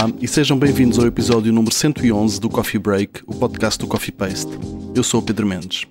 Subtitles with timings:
[0.00, 4.10] Olá e sejam bem-vindos ao episódio número 111 do Coffee Break, o podcast do Coffee
[4.10, 4.50] Paste.
[4.94, 5.86] Eu sou o Pedro Mendes.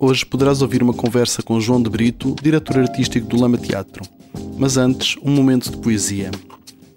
[0.00, 4.02] Hoje poderás ouvir uma conversa com João de Brito, diretor artístico do Lama Teatro.
[4.58, 6.32] Mas antes, um momento de poesia.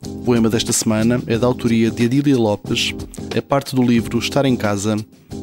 [0.07, 2.95] O poema desta semana é da autoria de Adília Lopes,
[3.35, 4.95] é parte do livro Estar em Casa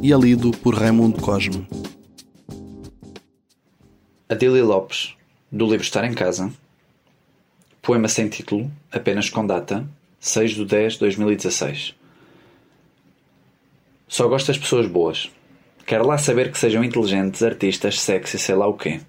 [0.02, 1.68] e é lido por Raimundo Cosme.
[4.28, 5.14] Adília Lopes,
[5.52, 6.52] do livro Estar em Casa.
[7.80, 9.88] Poema sem título, apenas com data,
[10.24, 11.94] 6 de 10 de 2016.
[14.08, 15.30] Só gosto das pessoas boas.
[15.84, 19.02] Quero lá saber que sejam inteligentes, artistas, sexy, sei lá o quê.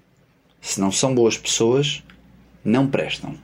[0.60, 2.02] Se não são boas pessoas,
[2.62, 3.34] não prestam.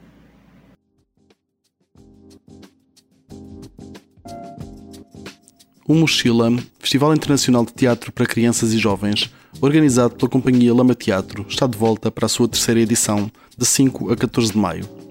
[5.89, 11.47] O Mochila, Festival Internacional de Teatro para Crianças e Jovens, organizado pela companhia Lama Teatro,
[11.49, 15.02] está de volta para a sua terceira edição, de 5 a 14 de maio.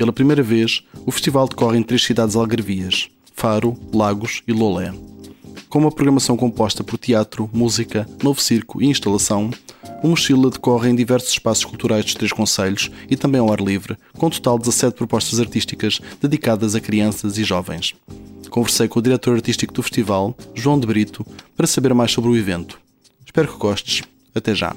[0.00, 4.94] Pela primeira vez, o festival decorre em três cidades algarvias, Faro, Lagos e Lolé.
[5.68, 9.50] Com uma programação composta por teatro, música, novo circo e instalação,
[10.02, 13.94] o Mochila decorre em diversos espaços culturais dos três conselhos e também ao ar livre,
[14.14, 17.94] com total de 17 propostas artísticas dedicadas a crianças e jovens
[18.48, 21.24] conversei com o diretor artístico do festival, João de Brito,
[21.56, 22.80] para saber mais sobre o evento.
[23.24, 24.02] Espero que gostes.
[24.34, 24.74] Até já.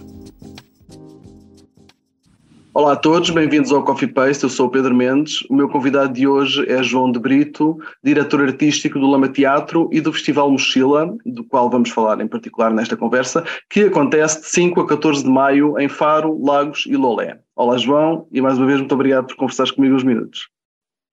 [2.75, 4.45] Olá a todos, bem-vindos ao Coffee Paste.
[4.45, 5.43] Eu sou o Pedro Mendes.
[5.43, 10.01] O meu convidado de hoje é João de Brito, diretor artístico do Lama Teatro e
[10.01, 14.81] do Festival Mochila, do qual vamos falar em particular nesta conversa, que acontece de 5
[14.81, 17.37] a 14 de maio em Faro, Lagos e Lolé.
[17.55, 20.49] Olá, João, e mais uma vez muito obrigado por conversares comigo uns minutos.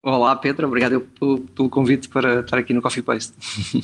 [0.03, 3.34] Olá Pedro, obrigado pelo, pelo, convite para estar aqui no Coffee Paste.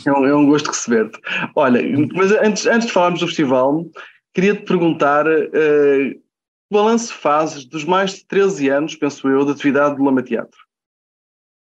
[0.07, 1.21] É um, é um gosto receber-te.
[1.55, 1.83] Olha,
[2.15, 3.85] mas antes, antes de falarmos do festival,
[4.33, 6.26] queria-te perguntar uh,
[6.71, 10.59] balanço fazes dos mais de 13 anos, penso eu, de atividade do Lama Teatro?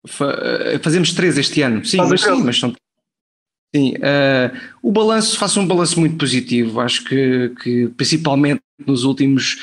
[0.05, 2.73] Eh, fazemos três este ano, sim, mas, sim mas são
[3.75, 9.57] Sim, uh, o balanço, faço um balanço muito positivo, acho que, que principalmente nos últimos.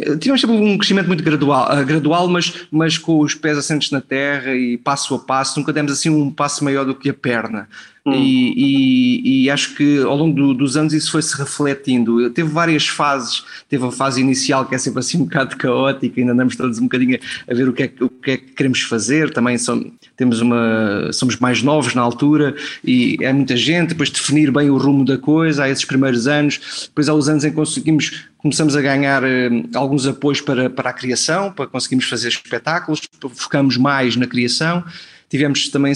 [0.00, 3.90] Eh, tivemos sempre um crescimento muito gradual, uh, gradual mas, mas com os pés assentes
[3.90, 7.14] na terra e passo a passo, nunca demos assim um passo maior do que a
[7.14, 7.68] perna.
[8.06, 8.12] Hum.
[8.12, 12.30] E, e, e, acho que ao longo do, dos anos isso foi-se refletindo.
[12.30, 16.32] Teve várias fases, teve a fase inicial que é sempre assim um bocado caótica, ainda
[16.32, 19.32] andamos todos um bocadinho a ver o que é, o que, é que queremos fazer,
[19.32, 22.54] também somos, temos uma, somos mais novos na altura
[22.84, 26.86] e é muita gente, depois definir bem o rumo da coisa, há esses primeiros anos,
[26.86, 30.90] depois há os anos em que conseguimos começamos a ganhar eh, alguns apoios para, para
[30.90, 33.00] a criação, para conseguirmos fazer espetáculos,
[33.34, 34.84] focamos mais na criação.
[35.28, 35.92] Tivemos também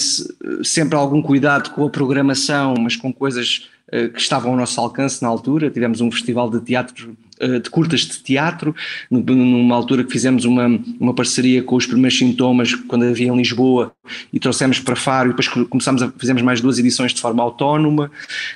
[0.65, 5.29] sempre algum cuidado com a programação, mas com coisas que estavam ao nosso alcance na
[5.29, 5.71] altura.
[5.71, 8.75] Tivemos um festival de teatro, eh, de curtas de teatro,
[9.11, 10.67] numa altura que fizemos uma,
[11.01, 13.93] uma parceria com os primeiros sintomas quando havia em Lisboa
[14.33, 18.11] e trouxemos para Faro e depois começámos a, fizemos mais duas edições de forma autónoma.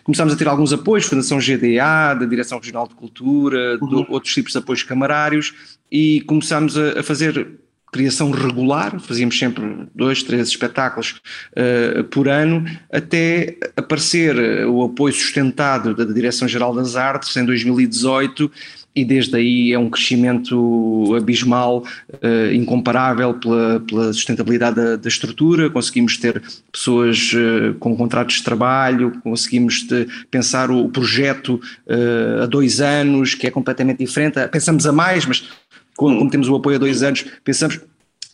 [0.04, 3.88] Começámos a ter alguns apoios, Fundação GDA, da Direção Regional de Cultura, uhum.
[3.88, 5.54] de outros tipos de apoios camarários
[5.90, 7.63] e começámos a, a fazer
[7.94, 11.20] criação regular, fazíamos sempre dois, três espetáculos
[11.52, 18.50] uh, por ano, até aparecer eh, o apoio sustentado da Direção-Geral das Artes em 2018
[18.94, 25.68] e desde aí é um crescimento abismal, uh, incomparável pela, pela sustentabilidade da, da, estrutura,
[25.68, 26.40] conseguimos ter
[26.70, 29.86] pessoas uh, com contratos de trabalho, conseguimos
[30.30, 35.48] pensar o, projeto uh, a dois anos, que é completamente diferente, pensamos a mais, mas
[35.96, 37.80] como, temos o apoio há dois anos, pensamos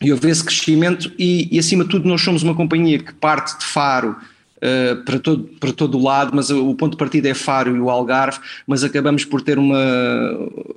[0.03, 3.59] e houve esse crescimento e, e, acima de tudo nós somos uma companhia que parte
[3.59, 4.17] de Faro
[4.57, 7.81] uh, para, todo, para todo o lado, mas o ponto de partida é Faro e
[7.81, 9.79] o Algarve, mas acabamos por ter uma,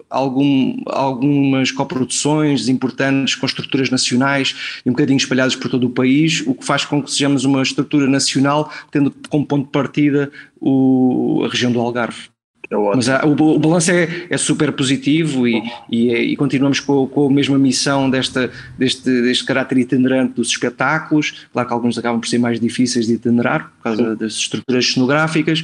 [0.09, 6.43] algum, algumas coproduções importantes com estruturas nacionais e um bocadinho espalhadas por todo o país,
[6.45, 10.29] o que faz com que sejamos uma estrutura nacional, tendo como ponto de partida
[10.59, 12.32] o, a região do Algarve.
[12.73, 17.27] É Mas o, o balanço é, é, super positivo e, e, e continuamos com, com,
[17.27, 21.45] a mesma missão desta, deste, deste caráter itinerante dos espetáculos.
[21.53, 24.15] Claro que alguns acabam por ser mais difíceis de itinerar por causa Sim.
[24.15, 25.63] das estruturas cenográficas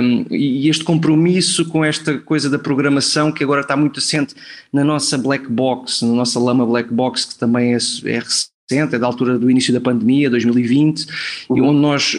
[0.00, 4.34] um, e este compromisso com esta coisa da programação que agora está muito assente
[4.72, 8.98] na nossa black box, na nossa lama black box, que também é, é recente é
[8.98, 11.06] da altura do início da pandemia, 2020,
[11.48, 11.56] uhum.
[11.56, 12.18] e onde nós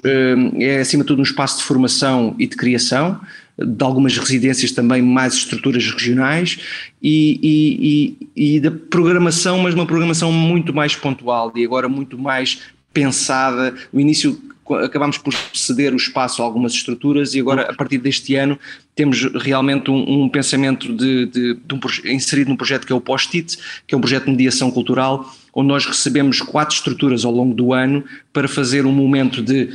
[0.59, 3.21] é acima de tudo um espaço de formação e de criação,
[3.65, 6.57] de algumas residências também mais estruturas regionais
[7.01, 12.61] e, e, e, da programação, mas uma programação muito mais pontual e agora muito mais
[12.93, 13.73] pensada.
[13.91, 14.39] No início
[14.83, 18.57] acabámos por ceder o espaço a algumas estruturas e agora a partir deste ano
[18.95, 21.79] temos realmente um, um pensamento de, de, de um,
[22.11, 23.57] inserido num projeto que é o Post-it,
[23.87, 27.73] que é um projeto de mediação cultural onde nós recebemos quatro estruturas ao longo do
[27.73, 29.69] ano para fazer um momento de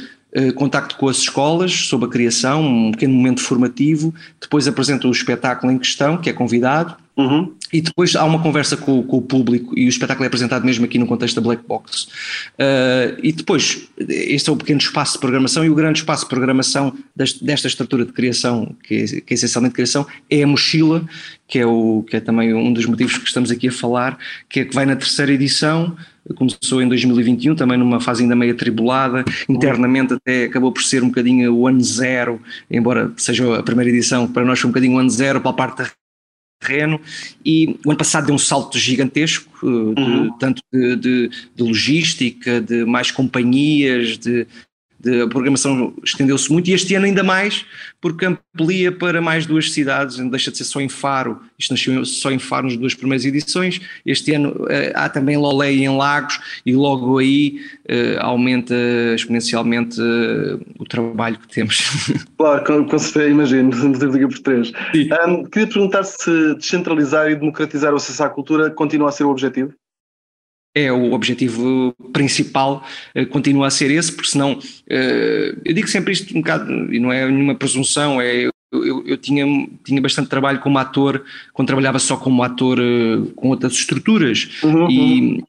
[0.54, 5.72] contacto com as escolas sobre a criação, um pequeno momento formativo, depois apresenta o espetáculo
[5.72, 7.54] em questão, que é convidado, Uhum.
[7.72, 10.84] E depois há uma conversa com, com, o público e o espetáculo é apresentado mesmo
[10.84, 12.08] aqui no contexto da Black Box.
[12.54, 16.28] Uh, e depois, este é o pequeno espaço de programação e o grande espaço de
[16.28, 21.04] programação deste, desta estrutura de criação, que é, que é, essencialmente criação, é a mochila,
[21.46, 24.60] que é, o, que é também um dos motivos que estamos aqui a falar, que
[24.60, 25.96] é que vai na terceira edição,
[26.36, 31.08] começou em 2021, também numa fase ainda meio atribulada, internamente até acabou por ser um
[31.08, 32.40] bocadinho o ano zero,
[32.70, 35.54] embora seja a primeira edição, para nós foi um bocadinho o ano zero para a
[35.54, 35.90] parte da
[36.60, 36.98] terreno
[37.44, 40.38] e o ano passado deu um salto gigantesco, eh, de, uhum.
[40.38, 44.46] tanto de, de, de, logística, de mais companhias, de,
[45.08, 47.64] a programação estendeu-se muito e este ano ainda mais,
[48.00, 52.04] porque amplia para mais duas cidades, não deixa de ser só em Faro, isto nasceu
[52.04, 56.38] só em Faro nas duas primeiras edições, este ano uh, há também Lolé em Lagos
[56.64, 58.74] e logo aí uh, aumenta
[59.14, 61.84] exponencialmente uh, o trabalho que temos.
[62.36, 64.72] Claro, com, com certeza, imagino, multiplica por três.
[65.26, 69.30] Um, queria perguntar se descentralizar e democratizar o acesso à cultura continua a ser o
[69.30, 69.72] objetivo?
[70.74, 72.84] É o objetivo principal,
[73.16, 76.98] uh, continua a ser esse, porque senão, uh, eu digo sempre isto um bocado, e
[76.98, 79.46] não é nenhuma presunção, é eu, eu, tinha,
[79.84, 84.90] tinha bastante trabalho como ator, quando trabalhava só como ator uh, com outras estruturas, uhum,
[84.90, 85.42] e, uhum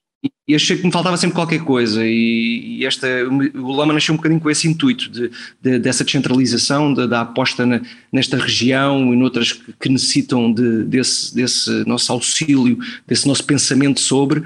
[0.48, 3.08] e achei que me faltava sempre qualquer coisa e, e esta,
[3.56, 7.66] o Lama nasceu um bocadinho com esse intuito de, de dessa descentralização, de, da aposta
[7.66, 7.82] na,
[8.12, 12.78] nesta região e noutras que necessitam de, desse, desse nosso auxílio,
[13.08, 14.44] desse nosso pensamento sobre,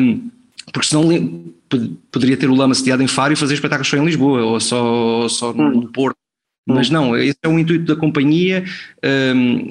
[0.00, 0.30] um,
[0.72, 1.08] porque senão
[2.12, 4.84] poderia ter o Lama sediado em Faro e fazer espetáculos só em Lisboa ou só,
[4.84, 5.86] ou só no hum.
[5.92, 6.16] Porto.
[6.66, 8.64] Mas não, esse é o intuito da companhia.
[9.04, 9.68] Um,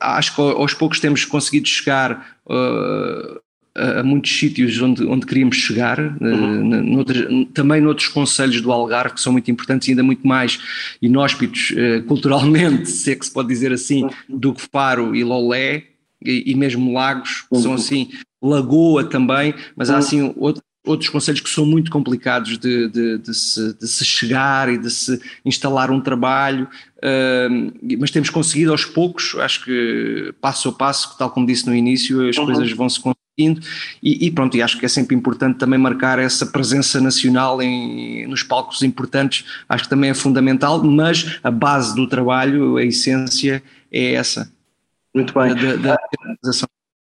[0.00, 3.40] acho que aos poucos temos conseguido chegar uh,
[3.74, 6.82] a, muitos sítios onde, onde queríamos chegar, eh, uhum.
[6.82, 10.60] noutros, também noutros conselhos do Algarve que são muito importantes e ainda muito mais
[11.00, 14.10] inóspitos uh, culturalmente, se é que se pode dizer assim, uhum.
[14.28, 15.84] do que Faro e Lolé
[16.24, 17.62] e, e mesmo Lagos, que uhum.
[17.62, 18.10] são assim,
[18.42, 19.98] Lagoa também, mas há uhum.
[19.98, 24.68] assim outro, outros conselhos que são muito complicados de, de, de, se, de, se, chegar
[24.68, 30.68] e de se instalar um trabalho, uh, mas temos conseguido aos poucos, acho que passo
[30.68, 32.46] a passo, tal como disse no início, as uhum.
[32.46, 33.56] coisas vão se conseguindo e,
[34.02, 38.42] e, pronto, e acho que é sempre importante também marcar essa presença nacional em, nos
[38.42, 44.14] palcos importantes, acho que também é fundamental, mas a base do trabalho, a essência é
[44.14, 44.52] essa.
[45.14, 45.54] Muito bem.
[45.54, 45.98] Da, da,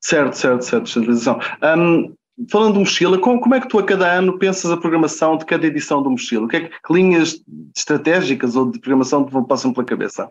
[0.00, 1.38] certo, certo, certo, centralização.
[1.62, 2.14] Um,
[2.50, 5.44] falando do Mochila, como, como, é que tu a cada ano pensas a programação de
[5.44, 6.46] cada edição do Mochila?
[6.46, 7.42] O que, é que, que linhas
[7.74, 10.28] estratégicas ou de programação te passam pela cabeça?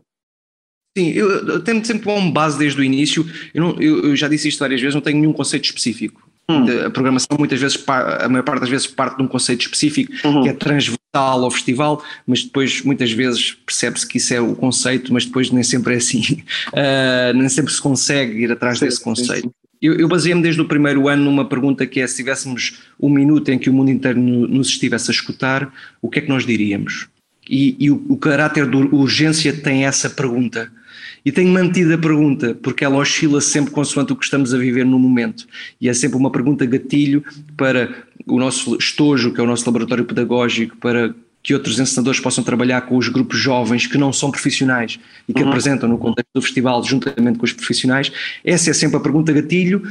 [0.97, 3.27] Sim, eu, eu tenho sempre uma base desde o início.
[3.53, 6.25] Eu, não, eu, eu, já disse isto várias vezes, não tenho nenhum conceito específico.
[6.47, 6.63] Hum.
[6.86, 10.44] A programação muitas vezes, a maior parte das vezes parte de um conceito específico uhum.
[10.44, 15.12] que é transversal ao festival, mas depois muitas vezes percebe-se que isso é o conceito,
[15.12, 16.44] mas depois nem sempre é assim.
[16.69, 19.48] Uh, nem sempre se consegue ir atrás sim, desse conceito.
[19.48, 19.51] Sim.
[19.81, 23.50] Eu, eu baseei-me desde o primeiro ano numa pergunta que é: se tivéssemos um minuto
[23.50, 27.07] em que o mundo inteiro nos estivesse a escutar, o que é que nós diríamos?
[27.50, 30.71] E, e o, o caráter de urgência tem essa pergunta.
[31.25, 34.86] E tenho mantido a pergunta, porque ela oscila sempre consoante o que estamos a viver
[34.86, 35.48] no momento.
[35.82, 37.24] E é sempre uma pergunta gatilho
[37.58, 37.89] para
[38.27, 42.82] o nosso estojo, que é o nosso laboratório pedagógico, para que outros ensinadores possam trabalhar
[42.82, 45.50] com os grupos jovens que não são profissionais e que uhum.
[45.50, 48.12] apresentam no contexto do festival juntamente com os profissionais.
[48.44, 49.84] Essa é sempre a pergunta gatilho.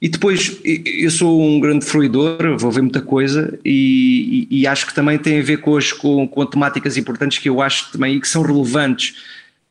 [0.00, 4.86] E depois, eu sou um grande fruidor, vou ver muita coisa e, e, e acho
[4.86, 8.16] que também tem a ver com, as, com, com temáticas importantes que eu acho também
[8.16, 9.14] e que são relevantes,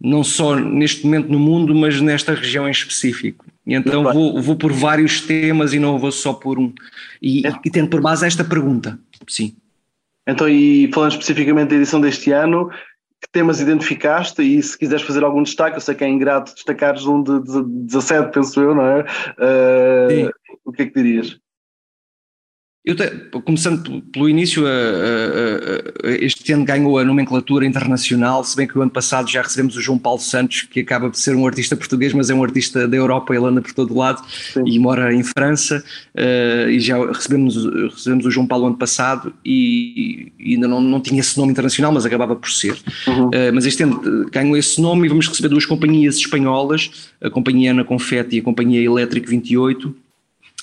[0.04, 3.46] não só neste momento no mundo, mas nesta região em específico.
[3.66, 6.74] E então vou, vou por vários temas e não vou só por um.
[7.22, 7.54] E, é.
[7.64, 9.56] e tendo por base esta pergunta, sim.
[10.28, 12.70] Então, e falando especificamente da edição deste ano,
[13.22, 17.06] que temas identificaste e se quiseres fazer algum destaque, eu sei que é ingrato destacares
[17.06, 19.02] um de, de 17, penso eu, não é?
[19.02, 20.32] Uh,
[20.66, 21.40] o que é que dirias?
[22.84, 23.08] Eu te,
[23.46, 28.76] começando pelo início, a, a, a, este ano ganhou a nomenclatura internacional, se bem que
[28.76, 31.76] o ano passado já recebemos o João Paulo Santos, que acaba de ser um artista
[31.76, 34.64] português, mas é um artista da Europa, ele anda por todo lado Sim.
[34.66, 35.84] e mora em França,
[36.16, 37.56] uh, e já recebemos,
[37.94, 41.92] recebemos o João Paulo ano passado e, e ainda não, não tinha esse nome internacional,
[41.92, 42.76] mas acabava por ser.
[43.08, 43.28] Uhum.
[43.28, 47.74] Uh, mas este ano ganhou esse nome e vamos receber duas companhias espanholas, a Companhia
[47.74, 49.96] Ana Confetti e a Companhia Elétrico 28,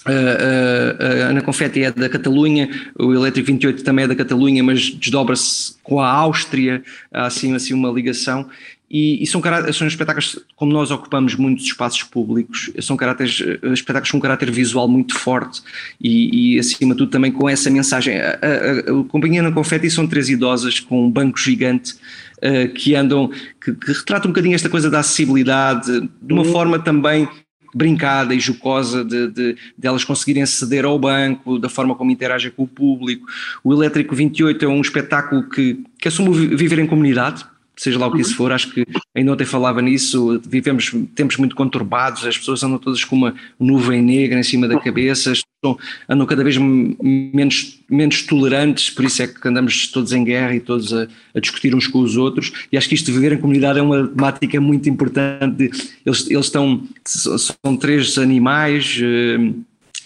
[0.05, 5.75] a Ana Confetti é da Catalunha, o Elétrico 28 também é da Catalunha, mas desdobra-se
[5.83, 8.49] com a Áustria, há assim, assim uma ligação.
[8.90, 14.19] e, e são, são espetáculos, como nós ocupamos muitos espaços públicos, são caráteres, espetáculos com
[14.19, 15.61] um caráter visual muito forte
[16.00, 18.19] e, e acima de tudo também com essa mensagem.
[18.19, 21.95] A, a, a, Companhia na Confetti são três idosas com um banco gigante
[22.38, 23.31] uh, que andam,
[23.62, 26.52] que, que retratam um bocadinho esta coisa da acessibilidade, de uma uhum.
[26.52, 27.28] forma também
[27.75, 32.51] brincada e jocosa de, de, de, elas conseguirem aceder ao banco, da forma como interagem
[32.51, 33.27] com o público.
[33.63, 37.45] O Elétrico 28 é um espetáculo que, que assume viver em comunidade,
[37.79, 41.55] seja lá o que isso for, acho que ainda ontem falava nisso, vivemos tempos muito
[41.55, 46.27] conturbados, as pessoas andam todas com uma nuvem negra em cima da cabeça, estão, andam
[46.27, 50.93] cada vez menos, menos tolerantes, por isso é que andamos todos em guerra e todos
[50.93, 53.79] a, a, discutir uns com os outros, e acho que isto de viver em comunidade
[53.79, 55.71] é uma temática muito importante,
[56.05, 59.53] eles, eles estão, são três animais, eh,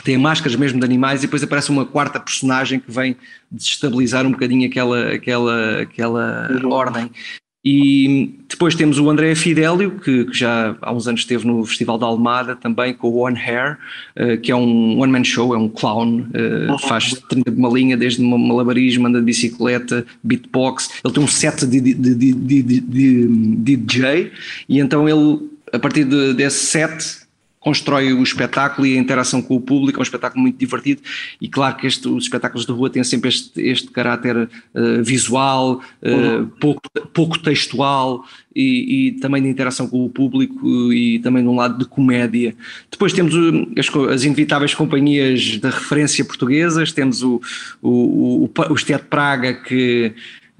[0.05, 3.17] têm máscaras mesmo de animais e depois aparece uma quarta personagem que vem
[3.51, 6.71] desestabilizar um bocadinho aquela, aquela, aquela uhum.
[6.71, 7.11] ordem.
[7.65, 11.97] E depois temos o André Fidelio, que, que, já há uns anos esteve no Festival
[11.97, 13.79] da Almada também com o One Hair,
[14.17, 17.97] uh, que é um one-man show, é um clown, uh, faz 30 de uma linha,
[17.97, 20.91] desde malabarismo, anda de bicicleta, beatbox.
[21.05, 24.33] Ele tem um set de, de, de, de, de DJ
[24.69, 27.22] e então ele, a partir de, desse set,
[27.63, 31.01] constrói o espetáculo e a interação com o público, é um espetáculo muito divertido
[31.41, 35.81] e claro que este, os espetáculos de rua têm sempre este, este caráter uh, visual,
[36.03, 36.47] uh, uhum.
[36.61, 41.55] pouco, pouco textual e, e, também de interação com o público e também de um
[41.55, 42.55] lado de comédia.
[42.91, 47.41] Depois temos o, as, as, inevitáveis companhias da referência portuguesas, temos o,
[47.81, 50.13] o, o, o Teatro Praga que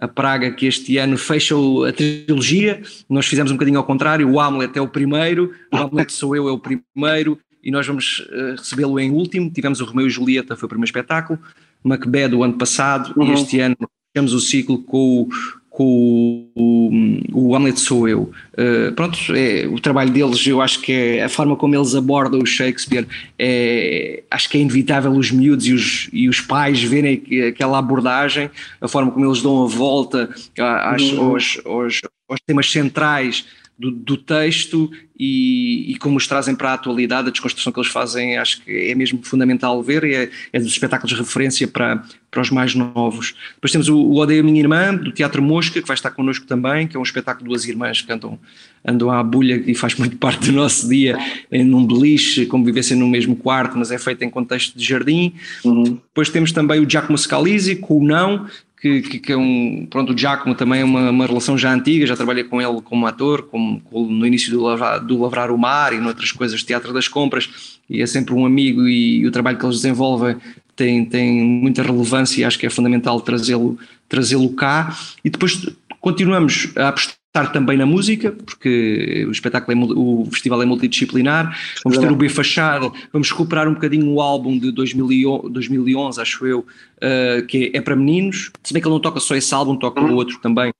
[0.03, 1.55] a Praga que este ano fecha
[1.89, 6.13] a trilogia, nós fizemos um bocadinho ao contrário, o Hamlet é o primeiro, o Hamlet
[6.13, 7.39] sou eu é o primeiro.
[7.63, 10.89] E nós vamos uh, recebê-lo em último, tivemos o Romeu e Julieta, foi o primeiro
[10.89, 11.39] espetáculo,
[11.85, 13.13] Macbeth do ano passado.
[13.17, 13.29] Uhum.
[13.29, 13.77] e este ano
[14.13, 15.29] fechamos o ciclo com o,
[15.73, 16.91] com o,
[17.33, 18.31] o Hamlet Sou Eu.
[18.53, 22.41] Uh, pronto, é, o trabalho deles, eu acho que é a forma como eles abordam
[22.41, 23.07] o Shakespeare,
[23.39, 28.51] é, acho que é inevitável os miúdos e os, e os pais verem aquela abordagem,
[28.81, 31.31] a forma como eles dão a volta às, uhum.
[31.31, 33.47] aos, aos, aos temas centrais
[33.83, 37.91] do, do texto e, e, como os trazem para a atualidade, a desconstrução que eles
[37.91, 42.05] fazem, acho que é mesmo fundamental ver e é, é dos espetáculos de referência para,
[42.31, 43.35] para os mais novos.
[43.57, 46.87] Depois temos o, o Odeia Minha Irmã, do Teatro Mosca, que vai estar connosco também,
[46.87, 48.39] que é um espetáculo de duas irmãs que andam,
[48.85, 51.19] andam à bulha e faz muito parte do nosso dia,
[51.51, 55.35] em num beliche, como vivessem no mesmo quarto, mas é feito em contexto de jardim.
[55.65, 55.83] Uhum.
[55.83, 58.47] Depois temos também o Giacomo Scalisi, com o Não,
[58.83, 62.05] que, que, que, é um, pronto, o Giacomo também é uma, uma, relação já antiga,
[62.05, 65.93] já trabalhei com ele como ator, como, no início do Lavrar, do Lavrar o Mar
[65.93, 69.31] e noutras coisas de Teatro das Compras, e é sempre um amigo e, e o
[69.31, 70.37] trabalho que eles desenvolvem
[70.75, 75.65] tem, tem muita relevância e acho que é fundamental trazê-lo trazê cá, e depois
[76.01, 81.59] continuamos a apostar estar também na música, porque o espetáculo é, o festival é multidisciplinar,
[81.83, 86.59] vamos ter o B Fachada, vamos recuperar um bocadinho o álbum de 2011, acho eu,
[86.61, 89.77] uh, que é, é, para meninos, se bem que ele não toca só esse álbum,
[89.77, 90.73] toca o outro também,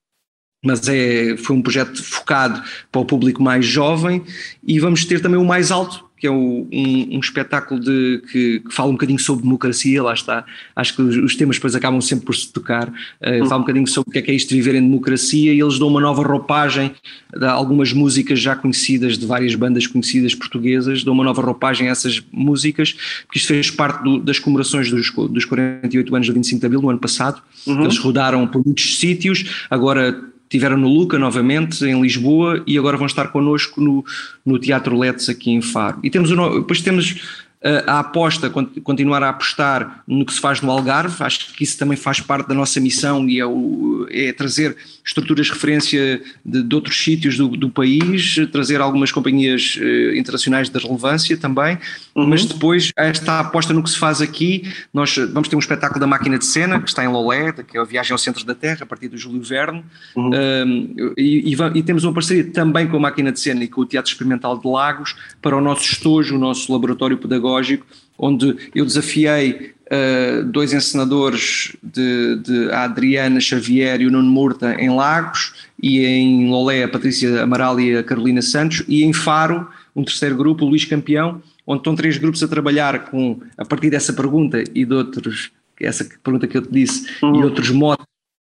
[0.63, 4.23] mas é, foi um projeto focado para o público mais jovem.
[4.65, 8.73] E vamos ter também o mais alto, que é um, um espetáculo de, que, que,
[8.73, 10.45] fala um bocadinho sobre democracia, lá está.
[10.73, 12.87] Acho que os, os temas depois acabam sempre por se tocar.
[12.87, 15.53] Uh, fala um bocadinho sobre o que é que é isto de viver em democracia
[15.53, 16.93] e eles dão uma nova roupagem
[17.37, 21.91] de algumas músicas já conhecidas, de várias bandas conhecidas portuguesas, dão uma nova roupagem a
[21.91, 22.93] essas músicas,
[23.25, 26.81] porque isto fez parte do, das comemorações dos, dos 48 anos do 25 de Abril,
[26.81, 27.41] no ano passado.
[27.67, 27.83] Uhum.
[27.83, 33.07] Eles rodaram por muitos sítios, agora Estiveram no Luca novamente, em Lisboa, e agora vão
[33.07, 34.05] estar connosco no,
[34.45, 35.97] no Teatro Letes aqui em Faro.
[36.03, 41.23] E temos, depois temos a aposta, continuar a apostar no que se faz no Algarve,
[41.23, 45.45] acho que isso também faz parte da nossa missão e é, o, é trazer estruturas
[45.45, 50.77] de referência de, de outros sítios do, do, país, trazer algumas companhias uh, internacionais de
[50.77, 51.77] relevância também,
[52.13, 52.27] uhum.
[52.27, 56.07] mas depois esta aposta no que se faz aqui, nós vamos ter um espetáculo da
[56.07, 58.79] máquina de cena, que está em Lolé, que é a viagem ao centro da Terra,
[58.81, 60.31] a partir do Júlio Verne, uhum.
[60.31, 63.81] um, e, e, e, temos uma parceria também com a máquina de cena e com
[63.81, 67.85] o Teatro Experimental de Lagos para o nosso estojo, o nosso laboratório pedagógico pedagógico,
[68.17, 74.75] onde eu desafiei uh, dois encenadores de, de, a Adriana Xavier e o Nuno Murta
[74.79, 79.67] em Lagos, e em Lolé a Patrícia Amaral e a Carolina Santos, e em Faro
[79.95, 83.89] um terceiro grupo, o Luís Campeão, onde estão três grupos a trabalhar com, a partir
[83.89, 87.41] dessa pergunta e de outros, essa pergunta que eu te disse, uhum.
[87.41, 88.05] e outros modos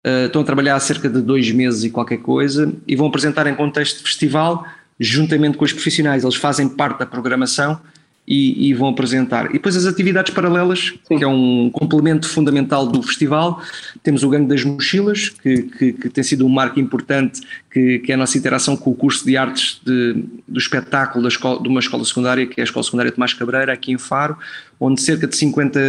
[0.07, 3.45] Uh, estão a trabalhar há cerca de dois meses e qualquer coisa e vão apresentar
[3.47, 4.65] em contexto de festival,
[4.97, 6.23] juntamente com os profissionais.
[6.23, 7.81] Eles fazem parte da programação
[8.29, 9.47] e, e, vão apresentar.
[9.49, 11.17] E depois as atividades paralelas, Sim.
[11.17, 13.59] que é um complemento fundamental do festival.
[14.03, 18.11] Temos o Gangue das Mochilas, que, que, que tem sido um marco importante, que, que,
[18.11, 21.67] é a nossa interação com o curso de artes de, do espetáculo da escola, de
[21.67, 24.37] uma escola secundária, que é a Escola Secundária Tomás Cabreira, aqui em Faro,
[24.79, 25.79] onde cerca de 50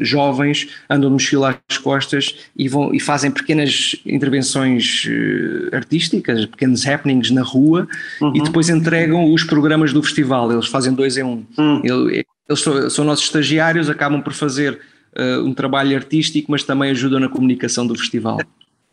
[0.00, 6.86] jovens andam de mochila às costas e, vão, e fazem pequenas intervenções uh, artísticas, pequenos
[6.86, 7.88] happenings na rua
[8.20, 8.36] uhum.
[8.36, 10.52] e depois entregam os programas do festival.
[10.52, 11.44] Eles fazem dois em um.
[11.56, 12.10] Uhum.
[12.10, 14.78] Eles são, são nossos estagiários, acabam por fazer
[15.16, 18.38] uh, um trabalho artístico, mas também ajudam na comunicação do festival.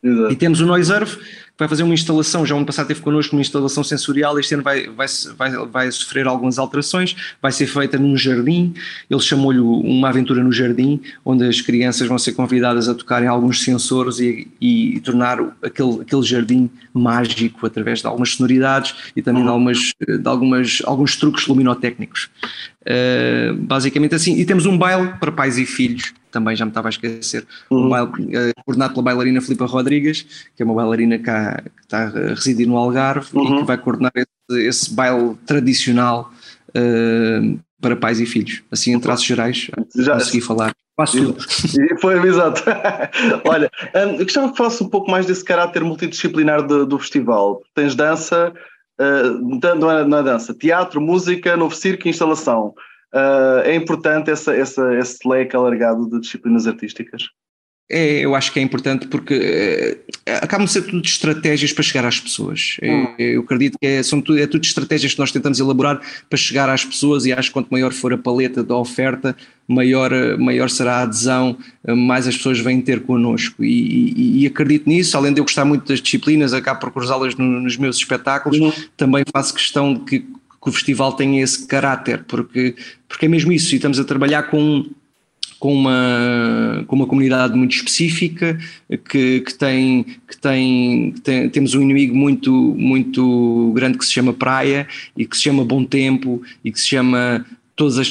[0.03, 0.33] Exato.
[0.33, 3.35] E temos o Noise Earth, que vai fazer uma instalação, já ano passado esteve connosco
[3.35, 7.99] uma instalação sensorial, este ano vai, vai, vai, vai sofrer algumas alterações, vai ser feita
[7.99, 8.73] num jardim,
[9.07, 13.61] ele chamou-lhe uma aventura no jardim, onde as crianças vão ser convidadas a tocarem alguns
[13.61, 19.43] sensores e, e, e tornar aquele, aquele jardim mágico através de algumas sonoridades e também
[19.43, 19.53] de, uhum.
[19.53, 22.27] algumas, de algumas, alguns truques luminotécnicos.
[22.81, 26.87] Uh, basicamente assim, e temos um baile para pais e filhos, também já me estava
[26.87, 27.87] a esquecer, uhum.
[27.87, 28.11] um uh,
[28.65, 32.77] coordenado pela bailarina Filipa Rodrigues, que é uma bailarina cá, que está a residir no
[32.77, 33.57] Algarve uhum.
[33.57, 36.31] e que vai coordenar esse, esse baile tradicional
[36.69, 38.61] uh, para pais e filhos.
[38.71, 40.73] Assim, em traços gerais, já consegui falar.
[40.95, 41.37] Faço tudo.
[41.99, 42.63] Foi, exato.
[43.47, 47.61] Olha, um, eu gostava que falasse um pouco mais desse caráter multidisciplinar do, do festival.
[47.73, 48.53] Tens dança,
[48.99, 52.75] uh, não é dança, teatro, música, novo circo e instalação.
[53.13, 57.23] Uh, é importante essa, essa, esse leque alargado de disciplinas artísticas?
[57.93, 62.05] É, eu acho que é importante porque é, acabam de ser tudo estratégias para chegar
[62.05, 62.77] às pessoas.
[62.81, 63.07] Hum.
[63.19, 65.99] Eu, eu acredito que é, são tudo, é tudo estratégias que nós tentamos elaborar
[66.29, 69.35] para chegar às pessoas e acho que quanto maior for a paleta da oferta,
[69.67, 73.61] maior, maior será a adesão, mais as pessoas vêm ter connosco.
[73.61, 77.35] E, e, e acredito nisso, além de eu gostar muito das disciplinas, acabo por cruzá-las
[77.35, 78.71] no, nos meus espetáculos, hum.
[78.95, 80.25] também faço questão de que,
[80.61, 82.75] que o festival tenha esse caráter, porque,
[83.07, 84.85] porque é mesmo isso, e estamos a trabalhar com
[85.61, 88.57] com uma, com uma comunidade muito específica,
[89.07, 94.33] que, que, tem, que, tem, tem, temos um inimigo muito, muito grande que se chama
[94.33, 98.07] praia e que se chama bom tempo e que se chama todas as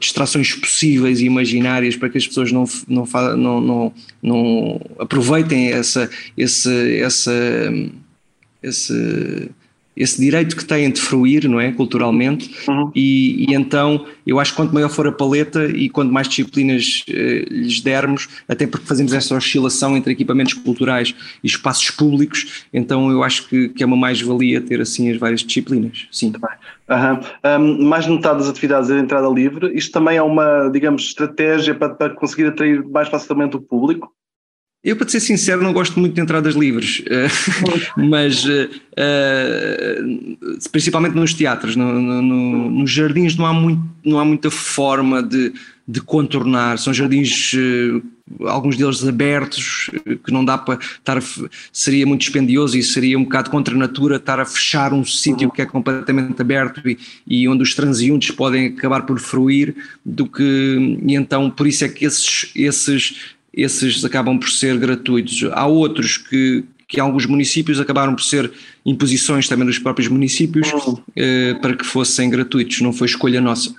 [0.00, 6.08] distrações possíveis e imaginárias para que as pessoas não, não, não, não, não aproveitem essa,
[6.38, 7.32] esse, essa,
[8.62, 9.50] esse
[9.96, 12.90] esse direito que têm de fruir, não é, culturalmente, uhum.
[12.94, 17.04] e, e, então eu acho que quanto maior for a paleta e quanto mais disciplinas
[17.08, 23.10] eh, lhes dermos, até porque fazemos essa oscilação entre equipamentos culturais e espaços públicos, então
[23.10, 26.32] eu acho que, que é uma mais-valia ter assim as várias disciplinas, sim.
[26.88, 27.60] Uhum.
[27.60, 31.02] Um, mais de metade das atividades é de entrada livre, isto também é uma, digamos,
[31.02, 34.12] estratégia para, para conseguir atrair mais facilmente o público?
[34.84, 37.26] Eu, para ser sincero, não gosto muito de entradas livres, eh,
[37.96, 38.68] mas uh,
[40.70, 45.54] principalmente nos teatros, no, no, nos jardins não há, muito, não há muita forma de,
[45.88, 48.02] de contornar, são jardins, uh,
[48.46, 49.90] alguns deles abertos,
[50.22, 51.18] que não dá para estar,
[51.72, 55.50] seria muito dispendioso e seria um bocado contra a natura estar a fechar um sítio
[55.50, 60.98] que é completamente aberto e, e onde os transeuntes podem acabar por fruir, do que,
[61.06, 65.48] e então por isso é que esses, esses esses acabam por ser gratuitos.
[65.52, 68.50] Há outros que, que alguns municípios acabaram por ser
[68.84, 70.98] imposições também dos próprios municípios uhum.
[71.16, 73.74] eh, para que fossem gratuitos, não foi escolha nossa.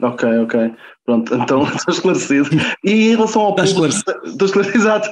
[0.00, 0.72] Ok, ok.
[1.04, 2.50] Pronto, então estou esclarecido.
[2.84, 3.86] E em relação ao público.
[4.26, 4.78] Estou esclarecido.
[4.78, 5.10] Exato.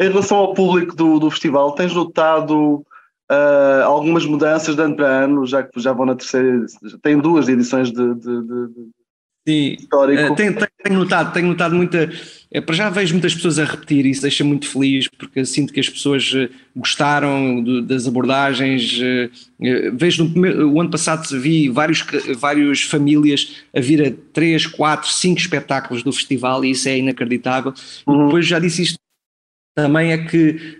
[0.00, 2.84] em relação ao público do, do festival, tens notado
[3.30, 6.64] uh, algumas mudanças de ano para ano, já que já vão na terceira.
[7.02, 8.68] Tem duas edições de, de, de
[9.46, 12.10] Sim, uh, tenho, tenho, notado, tenho notado muita.
[12.50, 15.80] É, para já vejo muitas pessoas a repetir isso deixa muito feliz porque sinto que
[15.80, 18.98] as pessoas uh, gostaram do, das abordagens.
[18.98, 19.30] Uh,
[19.92, 22.02] vejo no primeiro, o ano passado vi vários,
[22.38, 27.74] várias famílias a vir a 3, 4, 5 espetáculos do festival e isso é inacreditável.
[28.06, 28.26] Uhum.
[28.26, 28.98] Depois já disse isto
[29.76, 30.78] também é que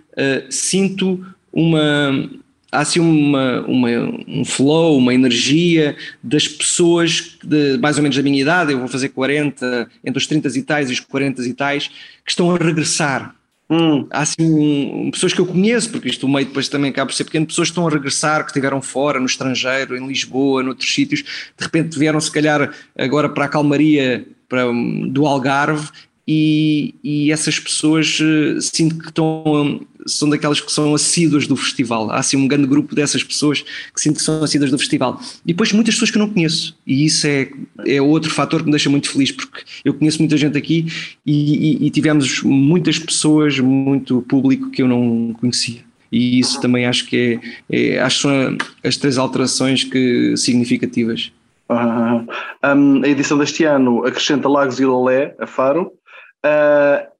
[0.49, 2.29] sinto uma
[2.75, 3.89] há assim uma, uma,
[4.27, 8.87] um flow, uma energia das pessoas de mais ou menos da minha idade, eu vou
[8.87, 11.87] fazer 40, entre os 30 e tais e os 40 e tais,
[12.23, 13.35] que estão a regressar.
[13.69, 14.05] Hum.
[14.11, 17.15] Há assim um, pessoas que eu conheço, porque isto o meio depois também acaba por
[17.15, 20.93] ser pequeno, pessoas que estão a regressar, que estiveram fora, no estrangeiro, em Lisboa, noutros
[20.93, 24.65] sítios, de repente vieram se calhar agora para a calmaria para,
[25.09, 25.89] do Algarve
[26.27, 32.11] e, e essas pessoas uh, sinto que estão, são daquelas que são assíduas do festival.
[32.11, 35.19] Há assim um grande grupo dessas pessoas que sinto que são assíduas do festival.
[35.45, 36.77] E depois muitas pessoas que eu não conheço.
[36.85, 37.49] E isso é,
[37.85, 40.85] é outro fator que me deixa muito feliz, porque eu conheço muita gente aqui
[41.25, 45.83] e, e, e tivemos muitas pessoas, muito público que eu não conhecia.
[46.11, 47.39] E isso também acho que
[47.69, 51.31] é, é acho que são as três alterações que significativas.
[51.69, 52.27] Uhum.
[52.63, 55.91] Um, a edição deste ano acrescenta Lagos e Lolé a Faro.
[56.45, 57.14] Uh,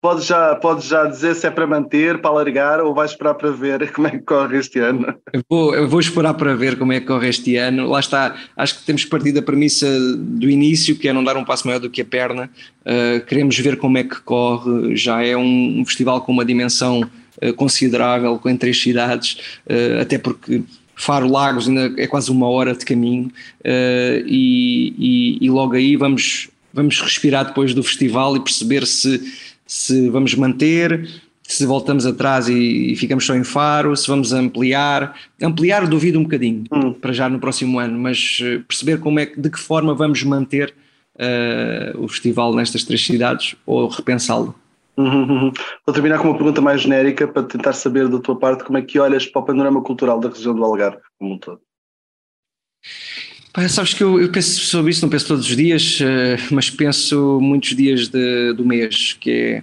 [0.00, 3.50] Podes já, podes já dizer se é para manter, para alargar ou vais esperar para
[3.50, 5.12] ver como é que corre este ano?
[5.32, 7.88] Eu vou, eu vou esperar para ver como é que corre este ano.
[7.88, 11.44] Lá está, acho que temos partido da premissa do início, que é não dar um
[11.44, 12.48] passo maior do que a perna.
[12.82, 14.94] Uh, queremos ver como é que corre.
[14.94, 20.16] Já é um, um festival com uma dimensão uh, considerável, com três cidades, uh, até
[20.16, 20.62] porque
[20.94, 23.30] Faro Lagos ainda é quase uma hora de caminho
[23.64, 29.22] e, e, e logo aí vamos, vamos respirar depois do festival e perceber se
[29.68, 31.06] se vamos manter,
[31.42, 35.14] se voltamos atrás e, e, ficamos só em Faro, se vamos ampliar.
[35.40, 36.92] Ampliar duvido um bocadinho hum.
[36.94, 40.22] para já no próximo ano, mas eh, perceber como é que, de que forma vamos
[40.22, 40.74] manter
[41.16, 44.54] uh, o festival nestas três cidades ou repensá-lo.
[44.96, 45.52] Uhum, uhum.
[45.86, 48.82] Vou terminar com uma pergunta mais genérica para tentar saber da tua parte como é
[48.82, 51.60] que olhas para o panorama cultural da região do Algarve como um todo.
[53.68, 57.40] Sabes que eu, eu, penso sobre isso, não penso todos os dias, uh, mas penso
[57.40, 59.62] muitos dias de, do mês, que é.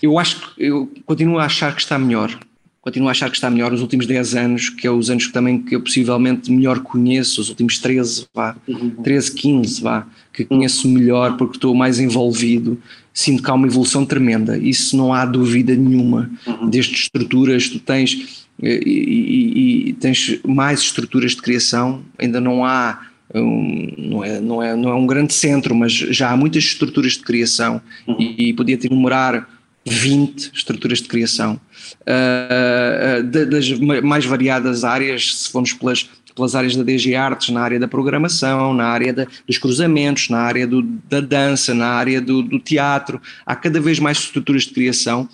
[0.00, 2.38] Eu acho que eu continuo a achar que está melhor.
[2.80, 5.32] Continuo a achar que está melhor os últimos 10 anos, que é os anos que
[5.32, 8.54] também que eu possivelmente melhor conheço, os últimos 13, vá,
[9.02, 12.78] 13, 15, vá, que conheço melhor porque estou mais envolvido.
[13.12, 16.30] Sinto que há uma evolução tremenda, isso não há dúvida nenhuma.
[16.46, 16.68] Uhum.
[16.68, 23.00] Desde estruturas, tu tens e, e, e, tens mais estruturas de criação, ainda não há
[23.34, 27.12] um, não, é, não, é, não é um grande centro, mas já há muitas estruturas
[27.12, 28.16] de criação uhum.
[28.18, 29.48] e, e podia te enumerar
[29.86, 31.60] 20 estruturas de criação
[32.02, 33.70] uh, uh, das
[34.02, 38.72] mais variadas áreas, se formos pelas, pelas áreas da DG Artes, na área da programação,
[38.72, 43.20] na área da, dos cruzamentos, na área do, da dança, na área do, do, teatro,
[43.44, 45.28] há cada vez mais estruturas de criação,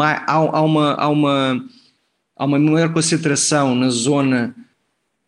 [0.00, 1.64] há, há uma, há uma
[2.36, 4.54] há uma maior concentração na zona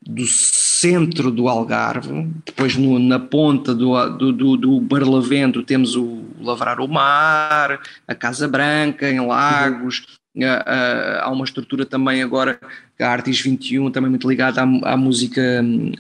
[0.00, 6.22] do centro do Algarve, depois no, na ponta do, do, do, do, Barlavento temos o
[6.40, 10.44] Lavrar o Mar, a Casa Branca em Lagos, uhum.
[11.20, 12.60] há uma estrutura também agora,
[12.98, 15.42] a Artis 21, também muito ligada à, à música,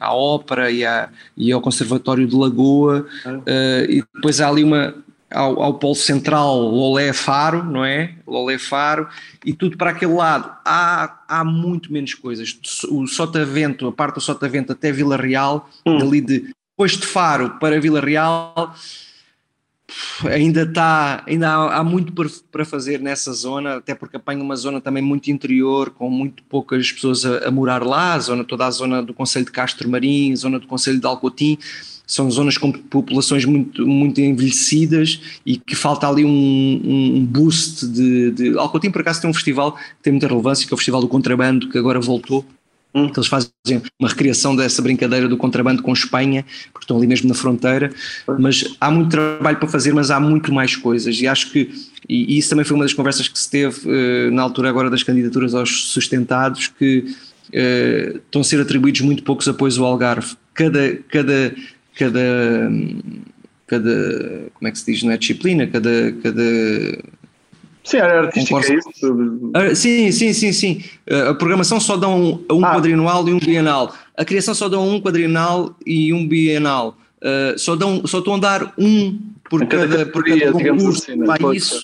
[0.00, 3.42] à ópera e, à, e, ao Conservatório de Lagoa, uhum.
[3.88, 4.94] e depois há ali uma,
[5.30, 8.14] ao, ao polo central Lolé Faro, não é?
[8.26, 9.08] Lolé Faro,
[9.44, 10.50] e tudo para aquele lado.
[10.64, 12.58] Há, há muito menos coisas.
[12.90, 15.98] O Sotavento, a parte do Sotavento até Vila Real, hum.
[15.98, 18.74] ali de, depois de Faro para Vila Real,
[20.30, 22.12] ainda está, ainda há, há muito
[22.50, 26.92] para fazer nessa zona, até porque apanha uma zona também muito interior, com muito poucas
[26.92, 30.34] pessoas a, a morar lá, a zona, toda a zona do Conselho de Castro Marim,
[30.36, 31.58] zona do Conselho de Alcotim,
[32.08, 38.30] são zonas com populações muito, muito envelhecidas e que falta ali um, um boost de,
[38.30, 38.58] de.
[38.58, 41.08] Alcotim, por acaso, tem um festival que tem muita relevância, que é o Festival do
[41.08, 42.46] Contrabando, que agora voltou.
[42.94, 43.10] Hum.
[43.10, 43.52] Que eles fazem
[44.00, 47.92] uma recriação dessa brincadeira do contrabando com Espanha, porque estão ali mesmo na fronteira.
[48.38, 51.20] Mas há muito trabalho para fazer, mas há muito mais coisas.
[51.20, 51.70] E acho que,
[52.08, 55.02] e isso também foi uma das conversas que se teve uh, na altura agora das
[55.02, 57.04] candidaturas aos sustentados, que
[57.50, 60.34] uh, estão a ser atribuídos muito poucos apoios ao Algarve.
[60.54, 61.54] Cada, cada
[61.98, 62.70] cada,
[63.66, 66.42] cada como é que se diz, não é disciplina, cada, cada
[67.88, 69.50] Sim, a área artística é isso?
[69.54, 70.84] Ah, sim, sim, sim, sim.
[71.30, 72.82] A programação só dá um, um ah.
[72.84, 73.94] e um bienal.
[74.14, 76.98] A criação só dá um quadrienal e um bienal.
[77.16, 81.10] Uh, só, dão, só estão a dar um por cada, cada, por cada concurso.
[81.10, 81.56] Assim, né?
[81.56, 81.82] isso,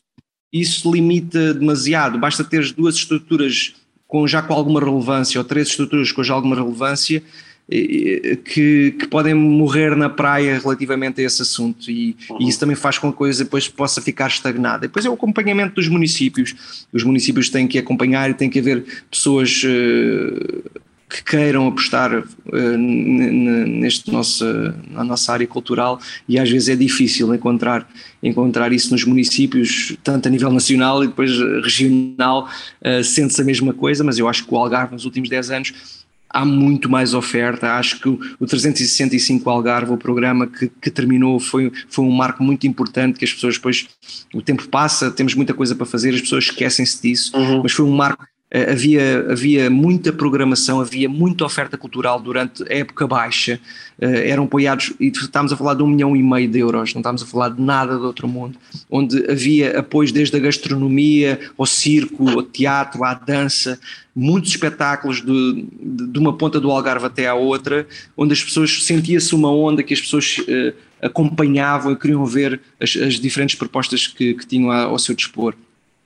[0.52, 2.18] isso limita demasiado.
[2.18, 3.74] Basta ter duas estruturas
[4.06, 7.22] com já com alguma relevância ou três estruturas com já alguma relevância
[7.68, 12.38] que, que, podem morrer na praia relativamente a esse assunto e, uhum.
[12.40, 14.80] e, isso também faz com que a coisa depois possa ficar estagnada.
[14.80, 16.86] Depois é o acompanhamento dos municípios.
[16.92, 20.70] Os municípios têm que acompanhar e tem que haver pessoas uh,
[21.08, 24.44] que queiram apostar uh, neste nosso,
[24.90, 25.98] na nossa área cultural
[26.28, 27.88] e às vezes é difícil encontrar,
[28.22, 31.30] encontrar isso nos municípios, tanto a nível nacional e depois
[31.62, 32.46] regional,
[32.82, 36.03] uh, sente-se a mesma coisa, mas eu acho que o Algarve nos últimos 10 anos
[36.34, 37.74] há muito mais oferta.
[37.74, 42.42] Acho que o, o 365 Algarve, o programa que, que, terminou, foi, foi um marco
[42.42, 43.18] muito importante.
[43.18, 43.86] Que as pessoas depois,
[44.34, 47.62] o tempo passa, temos muita coisa para fazer, as pessoas esquecem-se disso, uhum.
[47.62, 48.26] mas foi um marco.
[48.54, 53.58] Eh, havia, havia muita programação, havia muita oferta cultural durante a época baixa,
[54.00, 57.00] eh, eram apoiados, e estamos a falar de um milhão e meio de euros, não
[57.00, 58.56] estamos a falar de nada do outro mundo,
[58.88, 63.76] onde havia apoios desde a gastronomia, ao circo, ao teatro, à dança,
[64.14, 68.84] muitos espetáculos de, de, de, uma ponta do Algarve até à outra, onde as pessoas
[68.84, 74.06] sentia-se uma onda que as pessoas uh, acompanhavam e queriam ver as, as diferentes propostas
[74.06, 75.56] que, que tinham ao seu dispor.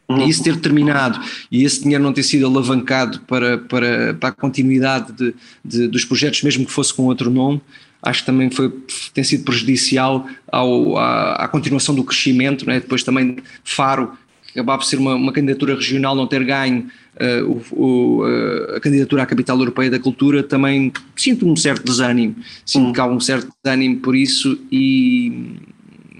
[0.08, 0.26] Uhum.
[0.26, 1.20] E isso ter terminado
[1.52, 6.04] e esse dinheiro não ter sido alavancado para, para, para a continuidade de, de, dos
[6.04, 7.60] projetos, mesmo que fosse com outro nome,
[8.02, 8.72] acho que também foi,
[9.12, 12.66] tem sido prejudicial ao, à, à continuação do crescimento.
[12.66, 12.80] Né?
[12.80, 14.12] Depois também Faro,
[14.46, 18.80] que acabava por ser uma, uma candidatura regional, não ter ganho uh, o, uh, a
[18.80, 22.36] candidatura à Capital Europeia da Cultura, também sinto um certo desânimo.
[22.64, 22.92] Sinto uhum.
[22.94, 25.56] que há um certo desânimo por isso e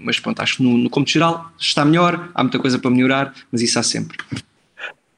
[0.03, 3.33] mas pronto, acho que no, no cômputo geral está melhor, há muita coisa para melhorar,
[3.51, 4.17] mas isso há sempre.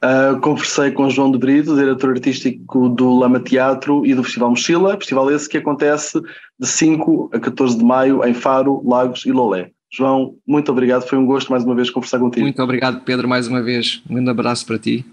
[0.03, 4.97] Uh, conversei com João de Brito, diretor artístico do Lama Teatro e do Festival Mochila,
[4.97, 6.19] festival esse que acontece
[6.59, 9.69] de 5 a 14 de maio em Faro, Lagos e Lolé.
[9.93, 12.41] João, muito obrigado, foi um gosto mais uma vez conversar contigo.
[12.41, 14.01] Muito obrigado, Pedro, mais uma vez.
[14.09, 15.05] Um grande abraço para ti.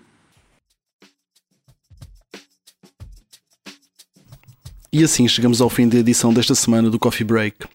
[4.90, 7.66] E assim chegamos ao fim da edição desta semana do Coffee Break.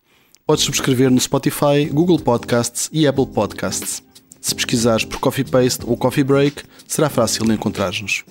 [0.46, 4.04] Podes subscrever no Spotify, Google Podcasts e Apple Podcasts.
[4.42, 8.26] Se pesquisares por Coffee Paste ou Coffee Break, será fácil encontrar-nos.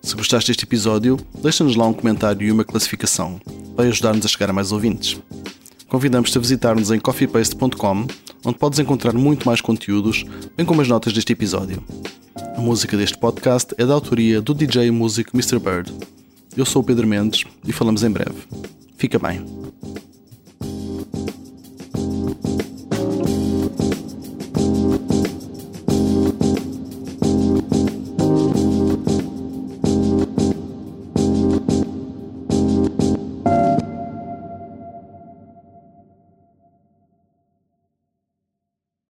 [0.00, 3.38] Se gostaste deste episódio, deixa-nos lá um comentário e uma classificação.
[3.76, 5.20] Vai ajudar-nos a chegar a mais ouvintes.
[5.88, 8.06] Convidamos-te a visitar-nos em coffeepaste.com,
[8.46, 10.24] onde podes encontrar muito mais conteúdos,
[10.56, 11.84] bem como as notas deste episódio.
[12.56, 15.58] A música deste podcast é da autoria do DJ músico Mr.
[15.58, 15.92] Bird.
[16.56, 18.40] Eu sou o Pedro Mendes e falamos em breve.
[18.96, 19.71] Fica bem.